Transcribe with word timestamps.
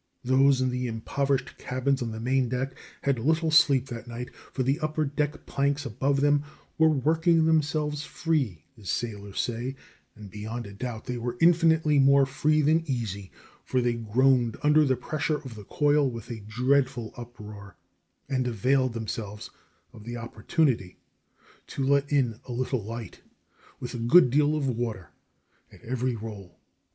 Those 0.23 0.61
in 0.61 0.71
the 0.71 0.87
impoverished 0.87 1.59
cabins 1.59 2.01
on 2.01 2.09
the 2.09 2.19
main 2.19 2.49
deck 2.49 2.73
had 3.03 3.19
little 3.19 3.51
sleep 3.51 3.85
that 3.89 4.07
night, 4.07 4.33
for 4.51 4.63
the 4.63 4.79
upper 4.79 5.05
deck 5.05 5.45
planks 5.45 5.85
above 5.85 6.21
them 6.21 6.43
were 6.79 6.89
"working 6.89 7.45
themselves 7.45 8.03
free," 8.03 8.63
as 8.79 8.89
sailors 8.89 9.39
say; 9.39 9.75
and 10.15 10.31
beyond 10.31 10.65
a 10.65 10.73
doubt 10.73 11.05
they 11.05 11.17
were 11.19 11.37
infinitely 11.39 11.99
more 11.99 12.25
free 12.25 12.63
than 12.63 12.83
easy, 12.89 13.31
for 13.63 13.79
they 13.79 13.93
groaned 13.93 14.57
under 14.63 14.85
the 14.85 14.95
pressure 14.95 15.35
of 15.37 15.53
the 15.53 15.65
coil 15.65 16.09
with 16.09 16.31
a 16.31 16.39
dreadful 16.47 17.13
uproar, 17.15 17.75
and 18.27 18.47
availed 18.47 18.93
themselves 18.93 19.51
of 19.93 20.03
the 20.03 20.17
opportunity 20.17 20.97
to 21.67 21.85
let 21.85 22.11
in 22.11 22.39
a 22.47 22.51
little 22.51 22.83
light, 22.83 23.21
with 23.79 23.93
a 23.93 23.97
good 23.99 24.31
deal 24.31 24.55
of 24.55 24.65
water, 24.67 25.11
at 25.71 25.83
every 25.83 26.15
roll. 26.15 26.57